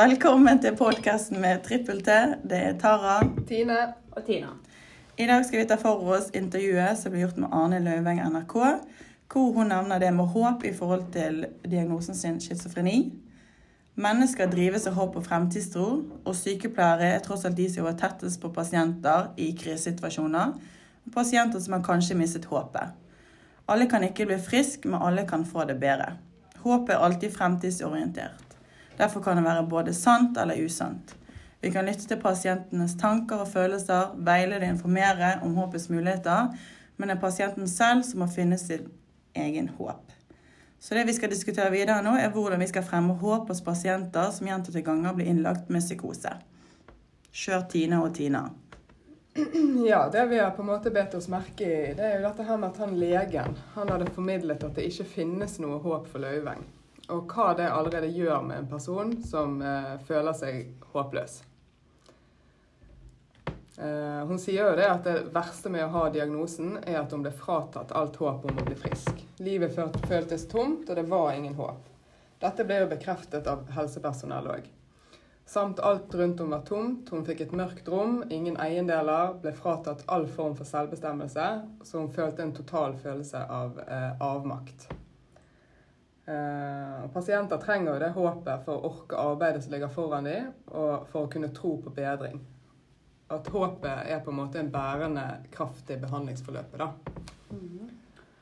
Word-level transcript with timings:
Velkommen 0.00 0.56
til 0.62 0.72
podkasten 0.78 1.42
med 1.42 1.58
Trippel 1.66 1.98
T. 2.00 2.14
Det 2.48 2.56
er 2.56 2.76
Tara. 2.80 3.18
Tine. 3.48 3.74
Og 4.16 4.22
Tina. 4.24 4.54
I 5.18 5.26
dag 5.28 5.42
skal 5.44 5.60
vi 5.60 5.66
ta 5.68 5.76
for 5.76 6.06
oss 6.14 6.30
intervjuet 6.32 6.96
som 6.96 7.12
ble 7.12 7.20
gjort 7.20 7.40
med 7.42 7.52
Arne 7.52 7.82
Løveng 7.84 8.22
NRK, 8.32 8.54
hvor 9.34 9.52
hun 9.58 9.68
nevner 9.68 10.00
det 10.00 10.14
med 10.16 10.32
håp 10.32 10.64
i 10.64 10.72
forhold 10.78 11.10
til 11.12 11.42
diagnosen 11.66 12.16
sin 12.16 12.40
schizofreni. 12.40 13.10
Mennesker 14.00 14.48
drives 14.48 14.88
av 14.88 14.96
håp 14.96 15.20
og 15.20 15.26
fremtidstro, 15.26 15.88
og 16.24 16.38
sykepleiere 16.38 17.12
er 17.18 17.24
tross 17.26 17.44
alt 17.44 17.60
de 17.60 17.68
som 17.68 17.90
er 17.90 18.00
tettest 18.00 18.40
på 18.40 18.54
pasienter 18.56 19.34
i 19.36 19.52
krisesituasjoner, 19.52 20.54
og 21.04 21.16
pasienter 21.18 21.60
som 21.60 21.76
har 21.76 21.84
kanskje 21.84 22.16
mistet 22.16 22.48
håpet. 22.48 22.94
Alle 23.68 23.90
kan 23.90 24.06
ikke 24.08 24.30
bli 24.32 24.40
friske, 24.48 24.88
men 24.88 25.02
alle 25.02 25.28
kan 25.28 25.44
få 25.44 25.68
det 25.68 25.76
bedre. 25.82 26.14
Håpet 26.64 26.96
er 26.96 27.04
alltid 27.04 27.36
fremtidsorientert. 27.36 28.49
Derfor 29.00 29.22
kan 29.24 29.38
det 29.38 29.46
være 29.46 29.64
både 29.64 29.94
sant 29.96 30.36
eller 30.36 30.60
usant. 30.60 31.14
Vi 31.60 31.70
kan 31.72 31.86
lytte 31.88 32.04
til 32.08 32.20
pasientenes 32.20 32.98
tanker 33.00 33.40
og 33.40 33.48
følelser, 33.48 34.12
veilede 34.16 34.66
og 34.66 34.74
informere 34.74 35.34
om 35.44 35.54
håpets 35.56 35.88
muligheter, 35.88 36.50
men 36.96 37.08
det 37.08 37.16
er 37.16 37.20
pasienten 37.20 37.68
selv 37.68 38.04
som 38.04 38.20
må 38.20 38.28
finne 38.28 38.58
sin 38.60 38.90
egen 39.34 39.68
håp. 39.78 40.12
Så 40.80 40.94
det 40.94 41.06
vi 41.08 41.14
skal 41.16 41.32
diskutere 41.32 41.72
videre 41.72 42.02
nå, 42.04 42.12
er 42.16 42.32
hvordan 42.32 42.60
vi 42.60 42.68
skal 42.68 42.84
fremme 42.84 43.16
håp 43.20 43.48
hos 43.48 43.60
pasienter 43.64 44.32
som 44.36 44.48
gjentatte 44.48 44.82
ganger 44.84 45.16
blir 45.16 45.28
innlagt 45.32 45.68
med 45.72 45.84
psykose. 45.84 46.32
Kjør 47.32 47.64
Tina 47.72 48.02
og 48.04 48.14
Tina. 48.16 48.48
Ja, 49.90 50.08
det 50.12 50.26
vi 50.28 50.40
har 50.40 50.50
på 50.50 50.64
en 50.64 50.72
måte 50.72 50.92
bedt 50.92 51.14
oss 51.16 51.28
merke 51.32 51.64
i, 51.64 51.94
det 51.96 52.04
er 52.04 52.18
jo 52.18 52.26
dette 52.28 52.44
her 52.44 52.60
med 52.60 52.72
at 52.72 52.82
han 52.84 52.98
legen 53.00 53.56
han 53.76 53.92
hadde 53.94 54.12
formidlet 54.12 54.64
at 54.66 54.76
det 54.76 54.88
ikke 54.90 55.08
finnes 55.14 55.56
noe 55.62 55.78
håp 55.80 56.08
for 56.10 56.20
Løyveng 56.20 56.66
og 57.10 57.30
hva 57.30 57.52
det 57.58 57.68
allerede 57.70 58.10
gjør 58.14 58.42
med 58.46 58.62
en 58.62 58.70
person 58.70 59.14
som 59.26 59.60
eh, 59.62 59.94
føler 60.06 60.36
seg 60.36 60.90
håpløs. 60.94 61.40
Eh, 63.80 64.26
hun 64.26 64.38
sier 64.38 64.66
jo 64.66 64.76
det 64.76 64.88
at 64.90 65.06
det 65.06 65.16
verste 65.32 65.72
med 65.72 65.86
å 65.86 65.92
ha 65.94 66.08
diagnosen 66.12 66.74
er 66.82 66.98
at 67.00 67.14
hun 67.14 67.22
ble 67.24 67.32
fratatt 67.32 67.94
alt 67.96 68.18
håp 68.20 68.44
om 68.50 68.58
å 68.60 68.66
bli 68.66 68.76
frisk. 68.76 69.22
Livet 69.40 69.72
føltes 69.76 70.44
tomt, 70.50 70.90
og 70.90 70.98
det 70.98 71.06
var 71.08 71.32
ingen 71.32 71.56
håp. 71.56 71.86
Dette 72.40 72.64
ble 72.68 72.82
jo 72.82 72.90
bekreftet 72.90 73.48
av 73.48 73.66
helsepersonell 73.76 74.52
òg. 74.52 74.68
Samt 75.50 75.80
alt 75.80 76.14
rundt 76.14 76.40
om 76.40 76.52
var 76.54 76.60
tomt, 76.68 77.08
hun 77.10 77.24
fikk 77.26 77.40
et 77.46 77.56
mørkt 77.56 77.88
rom, 77.90 78.20
ingen 78.30 78.60
eiendeler, 78.60 79.32
ble 79.42 79.50
fratatt 79.56 80.04
all 80.06 80.28
form 80.30 80.54
for 80.54 80.68
selvbestemmelse, 80.68 81.46
så 81.82 82.04
hun 82.04 82.12
følte 82.14 82.44
en 82.44 82.54
total 82.54 82.94
følelse 83.00 83.42
av 83.50 83.80
eh, 83.82 84.12
avmakt. 84.22 84.86
Uh, 86.28 87.08
pasienter 87.12 87.58
trenger 87.58 87.94
jo 87.94 88.00
det 88.02 88.10
håpet 88.14 88.64
for 88.66 88.76
å 88.76 88.90
orke 88.90 89.18
arbeidet 89.18 89.64
som 89.64 89.72
ligger 89.74 89.90
foran 89.90 90.28
dem, 90.28 90.50
og 90.68 91.08
for 91.10 91.26
å 91.26 91.30
kunne 91.32 91.50
tro 91.56 91.76
på 91.82 91.92
bedring. 91.96 92.38
At 93.30 93.48
håpet 93.50 94.10
er 94.10 94.22
på 94.24 94.30
en 94.30 94.40
måte 94.40 94.60
en 94.60 94.70
bærende 94.70 95.24
kraft 95.50 95.90
i 95.90 95.98
behandlingsforløpet. 96.02 96.78
da. 96.78 96.90
Mm. 97.50 97.90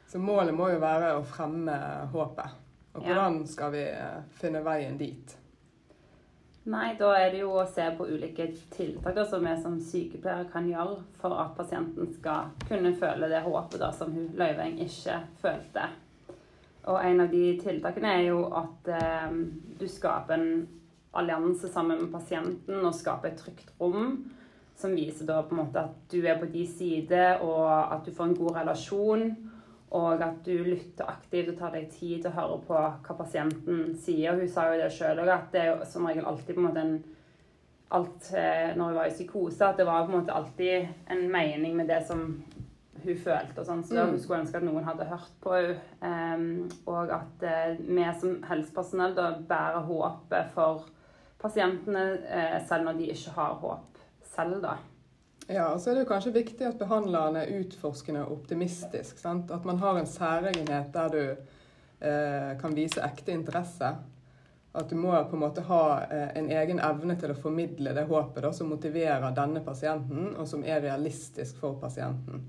Så 0.09 0.19
målet 0.19 0.57
må 0.57 0.71
jo 0.73 0.81
være 0.81 1.15
å 1.19 1.27
fremme 1.29 1.77
håpet. 2.13 2.65
Og 2.97 3.05
hvordan 3.05 3.45
skal 3.47 3.73
vi 3.77 3.85
uh, 3.93 4.25
finne 4.41 4.65
veien 4.65 4.97
dit? 4.99 5.37
Nei, 6.69 6.91
da 6.99 7.15
er 7.17 7.31
det 7.33 7.39
jo 7.41 7.55
å 7.57 7.65
se 7.69 7.85
på 7.97 8.05
ulike 8.11 8.51
tiltak 8.75 9.23
som 9.31 9.45
vi 9.47 9.55
som 9.63 9.79
sykepleiere 9.81 10.51
kan 10.53 10.67
gjøre 10.69 10.99
for 11.21 11.37
at 11.41 11.55
pasienten 11.57 12.11
skal 12.19 12.51
kunne 12.69 12.93
føle 12.99 13.31
det 13.31 13.41
håpet 13.47 13.81
da, 13.81 13.89
som 13.97 14.13
hun 14.13 14.29
Løyveng 14.37 14.77
ikke 14.85 15.23
følte. 15.41 15.87
Og 16.89 16.99
en 17.05 17.21
av 17.21 17.31
de 17.33 17.53
tiltakene 17.61 18.15
er 18.17 18.27
jo 18.31 18.43
at 18.57 18.91
eh, 18.97 19.33
du 19.79 19.87
skaper 19.91 20.39
en 20.39 20.51
allianse 21.19 21.69
sammen 21.73 22.05
med 22.05 22.13
pasienten 22.13 22.81
og 22.81 22.97
skaper 22.97 23.33
et 23.33 23.43
trygt 23.43 23.73
rom. 23.81 24.17
Som 24.79 24.95
viser 24.95 25.27
da 25.27 25.43
på 25.43 25.57
en 25.57 25.65
måte 25.65 25.83
at 25.83 25.97
du 26.13 26.21
er 26.23 26.39
på 26.39 26.49
de 26.53 26.65
side, 26.71 27.23
og 27.43 27.67
at 27.67 28.07
du 28.07 28.13
får 28.15 28.31
en 28.31 28.39
god 28.39 28.61
relasjon. 28.61 29.29
Og 29.99 30.23
at 30.23 30.43
du 30.45 30.53
lytter 30.65 31.09
aktivt 31.09 31.55
og 31.55 31.59
tar 31.59 31.73
deg 31.75 31.89
tid 31.91 32.21
til 32.23 32.31
å 32.31 32.37
høre 32.37 32.59
på 32.69 32.81
hva 32.81 33.17
pasienten 33.19 33.95
sier. 34.01 34.37
Hun 34.37 34.51
sa 34.53 34.69
jo 34.69 34.81
det 34.83 34.91
sjøl 34.95 35.23
òg, 35.25 35.33
at 35.33 35.49
det 35.55 35.65
er 35.65 35.71
jo 35.73 35.89
som 35.89 36.09
regel 36.09 36.29
alltid 36.29 36.55
på 36.55 36.63
en 36.63 36.69
måte 36.69 36.85
en 36.85 36.99
alt 37.97 38.31
eh, 38.37 38.77
når 38.77 38.91
hun 38.91 38.99
var 38.99 39.09
i 39.09 39.15
psykose, 39.15 39.65
at 39.65 39.79
det 39.81 39.87
var 39.89 40.05
på 40.05 40.13
en 40.13 40.19
måte 40.21 40.35
alltid 40.37 40.89
en 41.09 41.23
mening 41.33 41.77
med 41.77 41.89
det 41.89 42.03
som 42.07 42.43
hun 43.05 43.17
følte. 43.17 43.61
og 43.61 43.67
sånn, 43.67 43.85
Så 43.85 43.97
mm. 43.97 44.13
hun 44.13 44.21
skulle 44.23 44.43
ønske 44.43 44.61
at 44.61 44.67
noen 44.67 44.87
hadde 44.87 45.09
hørt 45.09 45.35
på 45.45 45.55
henne. 45.57 46.69
Og 46.89 47.13
at 47.15 47.45
uh, 47.45 47.81
vi 47.81 48.07
som 48.21 48.39
helsepersonell 48.49 49.17
da 49.17 49.31
bærer 49.49 49.87
håpet 49.89 50.53
for 50.55 50.87
pasientene, 51.41 52.05
uh, 52.27 52.59
selv 52.69 52.89
når 52.89 53.01
de 53.01 53.11
ikke 53.15 53.35
har 53.39 53.57
håp 53.63 54.03
selv. 54.35 54.61
da. 54.65 54.77
Ja, 55.49 55.71
og 55.73 55.81
så 55.81 55.91
er 55.91 55.97
det 55.97 56.05
jo 56.05 56.11
kanskje 56.11 56.35
viktig 56.35 56.67
at 56.69 56.79
behandleren 56.81 57.39
er 57.41 57.55
utforskende 57.57 58.27
og 58.27 58.43
optimistisk. 58.43 59.19
Sant? 59.21 59.51
At 59.51 59.65
man 59.65 59.81
har 59.81 59.97
en 59.97 60.07
særegenhet 60.07 60.93
der 60.93 61.15
du 61.15 61.25
uh, 61.33 62.53
kan 62.61 62.77
vise 62.77 63.03
ekte 63.05 63.33
interesse. 63.33 63.97
At 64.79 64.91
du 64.91 64.99
må 65.01 65.11
på 65.31 65.35
en 65.35 65.41
måte 65.43 65.65
ha 65.65 65.83
en 66.37 66.51
egen 66.53 66.79
evne 66.85 67.17
til 67.19 67.33
å 67.33 67.39
formidle 67.41 67.95
det 67.97 68.05
håpet 68.07 68.45
da, 68.45 68.51
som 68.55 68.69
motiverer 68.71 69.33
denne 69.35 69.63
pasienten, 69.65 70.35
og 70.37 70.47
som 70.47 70.61
er 70.63 70.85
realistisk 70.85 71.57
for 71.59 71.81
pasienten. 71.81 72.45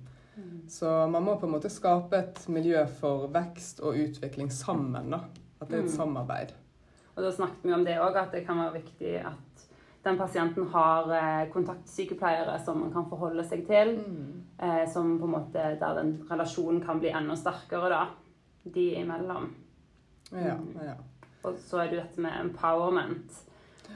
Så 0.70 1.08
man 1.08 1.24
må 1.26 1.36
på 1.40 1.48
en 1.48 1.56
måte 1.56 1.72
skape 1.74 2.18
et 2.20 2.42
miljø 2.52 2.84
for 3.00 3.28
vekst 3.34 3.82
og 3.82 3.98
utvikling 3.98 4.52
sammen. 4.54 5.10
da. 5.12 5.24
At 5.60 5.70
det 5.70 5.80
er 5.80 5.86
et 5.86 5.90
mm. 5.90 5.96
samarbeid. 5.98 6.54
Og 7.16 7.24
da 7.26 7.32
snakket 7.36 7.66
vi 7.66 7.74
om 7.76 7.86
det 7.88 7.98
òg, 8.00 8.16
at 8.16 8.36
det 8.36 8.46
kan 8.48 8.62
være 8.62 8.78
viktig 8.80 9.16
at 9.28 9.66
den 10.06 10.18
pasienten 10.18 10.68
har 10.72 11.10
eh, 11.12 11.50
kontaktsykepleiere 11.52 12.56
som 12.64 12.80
man 12.86 12.94
kan 12.94 13.10
forholde 13.10 13.44
seg 13.50 13.66
til. 13.68 13.98
Mm. 14.00 14.30
Eh, 14.60 14.86
som 14.94 15.18
på 15.20 15.28
en 15.28 15.36
måte, 15.36 15.66
Der 15.82 15.98
den 15.98 16.16
relasjonen 16.30 16.82
kan 16.86 17.00
bli 17.00 17.12
enda 17.12 17.36
sterkere, 17.36 17.90
da. 17.90 18.06
De 18.64 18.94
imellom. 19.02 19.50
Ja, 20.32 20.56
ja. 20.86 20.96
Og 21.44 21.58
så 21.66 21.82
er 21.82 21.90
det 21.90 22.02
dette 22.04 22.22
med 22.22 22.36
empowerment 22.40 23.49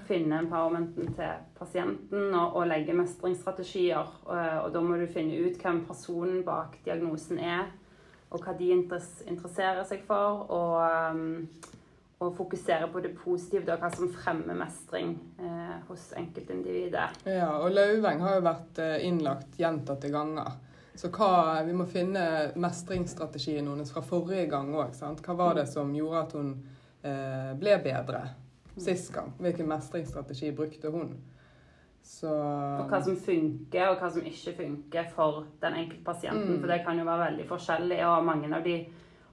finne 0.07 0.41
empowermenten 0.43 1.13
til 1.15 1.45
pasienten 1.57 2.33
og, 2.33 2.57
og 2.59 2.67
legge 2.71 2.95
mestringsstrategier. 2.97 4.09
Og, 4.25 4.33
og, 4.35 4.67
da 4.73 4.81
må 4.83 4.97
du 4.99 5.05
finne 5.11 5.39
ut 5.45 5.59
hvem 5.61 5.83
personen 5.87 6.43
bak 6.47 6.79
diagnosen 6.85 7.39
er, 7.39 7.69
og 8.33 8.41
hva 8.43 8.55
de 8.57 8.71
interesserer 8.73 9.85
seg 9.87 10.03
for. 10.07 10.43
Og, 10.49 10.75
um, 11.13 11.71
og 12.23 12.35
fokusere 12.37 12.87
på 12.87 13.01
det 13.03 13.09
positive, 13.17 13.67
og 13.73 13.81
hva 13.81 13.89
som 13.91 14.11
fremmer 14.15 14.55
mestring 14.55 15.15
eh, 15.43 15.73
hos 15.89 16.05
enkeltindividet. 16.15 17.23
Ja, 17.27 17.49
og 17.59 17.73
Lauveng 17.73 18.21
har 18.23 18.37
jo 18.37 18.45
vært 18.45 18.79
eh, 18.79 19.01
innlagt 19.07 19.57
gjentatte 19.59 20.11
ganger. 20.13 20.53
Så 20.95 21.09
hva, 21.09 21.63
vi 21.65 21.73
må 21.75 21.87
finne 21.89 22.53
mestringsstrategien 22.61 23.67
hennes 23.67 23.91
fra 23.91 24.03
forrige 24.05 24.45
gang 24.51 24.71
òg. 24.77 24.93
Hva 25.25 25.35
var 25.35 25.57
det 25.57 25.65
som 25.71 25.91
gjorde 25.95 26.21
at 26.21 26.35
hun 26.37 26.53
eh, 27.01 27.51
ble 27.59 27.79
bedre? 27.83 28.23
Sist 28.77 29.13
gang. 29.13 29.33
Hvilken 29.39 29.69
mestringsstrategi 29.69 30.51
brukte 30.55 30.91
hun? 30.93 31.13
Så, 32.03 32.27
og 32.27 32.89
hva 32.91 32.99
som 33.03 33.15
funker, 33.15 33.93
og 33.93 34.01
hva 34.01 34.09
som 34.11 34.25
ikke 34.27 34.53
funker 34.57 35.07
for 35.13 35.45
den 35.61 35.77
enkelte 35.79 36.03
pasienten. 36.03 36.57
Mm. 36.57 36.59
For 36.59 36.73
det 36.73 36.81
kan 36.83 36.99
jo 36.99 37.07
være 37.07 37.29
veldig 37.29 37.45
forskjellig, 37.47 37.99
og 38.09 38.25
mange 38.27 38.51
av 38.51 38.65
de 38.65 38.75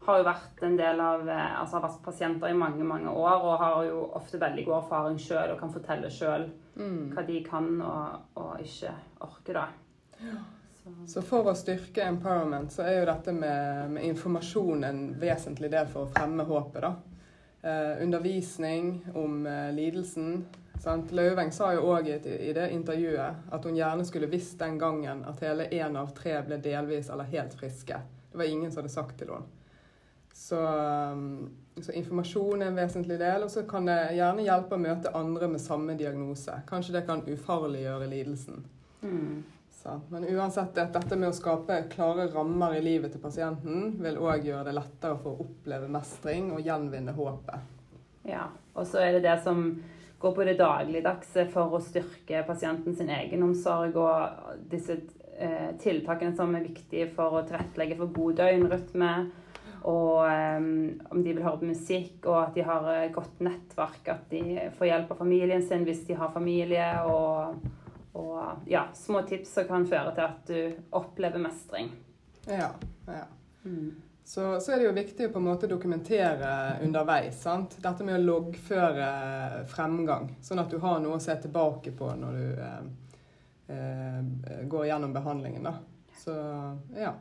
har 0.04 0.20
jo 0.20 0.26
vært 0.28 0.62
en 0.64 0.76
del 0.78 1.02
av 1.04 1.26
eh, 1.28 1.58
altså 1.60 1.76
har 1.76 1.84
vært 1.88 2.04
pasienter 2.04 2.48
i 2.48 2.56
mange 2.56 2.86
mange 2.88 3.10
år 3.10 3.42
og 3.44 3.58
har 3.60 3.82
jo 3.84 3.98
ofte 4.16 4.40
veldig 4.40 4.64
god 4.64 4.76
erfaring 4.78 5.18
sjøl 5.20 5.52
og 5.52 5.58
kan 5.60 5.74
fortelle 5.74 6.08
sjøl 6.14 6.46
mm. 6.78 7.10
hva 7.12 7.26
de 7.26 7.42
kan 7.44 7.68
og, 7.84 8.30
og 8.40 8.64
ikke 8.64 8.94
orker. 9.26 9.58
da. 9.58 9.66
Ja. 10.22 10.38
Så. 10.80 10.94
så. 11.12 11.26
for 11.26 11.50
å 11.50 11.56
styrke 11.58 12.06
empowerment, 12.08 12.72
så 12.72 12.86
er 12.88 13.02
jo 13.02 13.10
dette 13.10 13.34
med, 13.36 13.90
med 13.98 14.08
informasjon 14.14 14.88
en 14.88 15.02
vesentlig 15.20 15.68
del 15.74 15.90
for 15.90 16.06
å 16.06 16.12
fremme 16.14 16.48
håpet. 16.48 16.86
da 16.86 16.94
eh, 17.62 18.02
undervisning 18.02 19.06
om 19.14 19.46
eh, 19.46 19.72
lidelsen. 19.72 20.44
Sant? 20.80 21.12
Løveng 21.12 21.52
sa 21.52 21.74
jo 21.76 21.84
òg 21.92 22.08
i, 22.08 22.16
i, 22.48 22.52
det 22.56 22.70
intervjuet 22.72 23.52
at 23.52 23.64
hun 23.68 23.76
gjerne 23.76 24.04
skulle 24.08 24.30
visst 24.32 24.58
den 24.62 24.78
gangen 24.80 25.24
at 25.28 25.42
hele 25.44 25.68
én 25.68 25.98
av 26.00 26.14
tre 26.16 26.38
ble 26.46 26.56
delvis 26.62 27.10
eller 27.12 27.28
helt 27.28 27.56
friske. 27.58 28.00
Det 28.32 28.38
var 28.38 28.48
ingen 28.48 28.72
som 28.72 28.80
hadde 28.80 28.94
sagt 28.94 29.18
til 29.20 29.34
henne. 29.34 29.56
Så, 30.40 30.56
um, 31.12 31.50
så, 31.82 31.92
informasjon 31.92 32.62
er 32.62 32.70
en 32.70 32.78
vesentlig 32.78 33.18
del. 33.20 33.44
Og 33.44 33.50
så 33.52 33.66
kan 33.68 33.88
det 33.90 33.98
gjerne 34.16 34.46
hjelpe 34.46 34.78
å 34.78 34.80
møte 34.80 35.12
andre 35.18 35.50
med 35.52 35.60
samme 35.60 35.96
diagnose. 36.00 36.62
Kanskje 36.70 36.94
det 36.96 37.02
kan 37.08 37.26
ufarliggjøre 37.28 38.08
lidelsen. 38.08 38.64
Mm. 39.02 39.42
Så, 39.80 39.94
men 40.12 40.26
uansett, 40.28 40.74
dette 40.76 41.16
med 41.16 41.30
å 41.30 41.32
skape 41.32 41.78
klare 41.94 42.26
rammer 42.28 42.74
i 42.76 42.82
livet 42.84 43.14
til 43.14 43.22
pasienten 43.22 43.94
vil 44.02 44.18
òg 44.20 44.44
gjøre 44.44 44.66
det 44.66 44.74
lettere 44.76 45.16
for 45.22 45.32
å 45.32 45.46
oppleve 45.46 45.88
mestring 45.88 46.50
og 46.52 46.60
gjenvinne 46.66 47.14
håpet. 47.16 47.70
Ja, 48.28 48.50
og 48.76 48.84
så 48.90 49.00
er 49.00 49.16
det 49.16 49.22
det 49.24 49.38
som 49.40 49.62
går 50.20 50.34
på 50.36 50.44
det 50.44 50.58
dagligdagse 50.60 51.46
for 51.54 51.78
å 51.78 51.80
styrke 51.80 52.42
pasientens 52.44 53.00
egenomsorg 53.00 53.96
og 53.96 54.52
disse 54.68 54.98
eh, 55.40 55.72
tiltakene 55.80 56.36
som 56.36 56.52
er 56.58 56.68
viktige 56.68 57.08
for 57.16 57.40
å 57.40 57.44
tilrettelegge 57.48 57.96
for 58.02 58.12
god 58.20 58.42
døgnrytme. 58.42 59.12
Og 59.88 60.28
eh, 60.28 60.60
om 61.08 61.24
de 61.24 61.32
vil 61.32 61.40
høre 61.40 61.62
på 61.62 61.72
musikk, 61.72 62.18
og 62.28 62.36
at 62.42 62.56
de 62.58 62.68
har 62.68 62.92
et 62.98 63.16
godt 63.16 63.40
nettverk. 63.40 64.02
At 64.12 64.28
de 64.28 64.68
får 64.76 64.92
hjelp 64.92 65.16
av 65.16 65.24
familien 65.24 65.64
sin 65.64 65.88
hvis 65.88 66.04
de 66.04 66.20
har 66.20 66.36
familie. 66.36 66.90
Og, 67.08 67.56
og 68.12 68.68
ja, 68.70 68.88
små 68.94 69.22
tips 69.22 69.54
som 69.54 69.66
kan 69.68 69.86
føre 69.86 70.14
til 70.14 70.24
at 70.26 70.46
du 70.50 70.94
opplever 70.98 71.42
mestring. 71.42 71.92
Ja, 72.46 72.72
ja. 73.06 73.26
Mm. 73.64 74.02
Så, 74.24 74.60
så, 74.60 74.72
er 74.72 74.78
det 74.78 74.84
jo 74.84 74.92
viktig 74.94 75.26
å 75.26 75.32
på 75.34 75.40
en 75.40 75.46
måte 75.48 75.66
dokumentere 75.66 76.50
underveis. 76.84 77.40
sant? 77.42 77.74
Dette 77.82 78.04
med 78.06 78.20
å 78.20 78.22
loggføre 78.22 79.06
fremgang, 79.70 80.28
sånn 80.42 80.62
at 80.62 80.70
du 80.70 80.78
har 80.78 81.00
noe 81.02 81.18
å 81.18 81.22
se 81.22 81.34
tilbake 81.42 81.90
på 81.98 82.12
når 82.14 82.36
du 82.38 82.60
eh, 82.62 82.84
eh, 83.74 84.60
går 84.70 84.86
gjennom 84.86 85.16
behandlingen. 85.16 85.66
da. 85.66 85.74
Så 86.20 86.36
ja. 86.94 87.16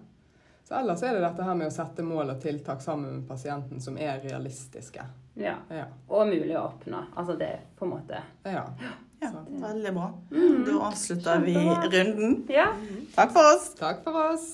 Så 0.70 0.76
ellers 0.78 1.02
er 1.02 1.18
det 1.18 1.26
dette 1.26 1.44
her 1.48 1.58
med 1.58 1.72
å 1.72 1.74
sette 1.74 2.06
mål 2.06 2.36
og 2.36 2.42
tiltak 2.44 2.82
sammen 2.86 3.16
med 3.16 3.28
pasienten 3.28 3.82
som 3.82 3.98
er 3.98 4.22
realistiske. 4.22 5.02
Ja. 5.34 5.56
Ja. 5.74 5.88
Og 6.14 6.28
mulig 6.30 6.54
å 6.60 6.68
oppnå. 6.68 7.00
Altså 7.16 7.34
det 7.42 7.56
på 7.80 7.88
en 7.88 7.96
måte 7.96 8.22
ja. 8.46 8.68
Ja, 9.22 9.32
veldig 9.62 9.92
bra. 9.94 10.08
Da 10.66 10.76
avslutter 10.88 11.42
vi 11.44 11.56
runden. 11.94 12.36
Ja. 12.50 12.70
Takk 13.16 13.34
for 13.36 13.50
oss. 13.56 13.74
Takk 13.80 14.04
for 14.06 14.16
oss. 14.34 14.46